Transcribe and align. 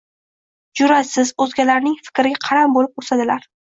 jur’atsiz, 0.81 1.33
o‘zgalarning 1.47 2.01
fikriga 2.11 2.45
qaram 2.51 2.79
bo‘lib 2.81 3.03
o‘sadilar. 3.09 3.53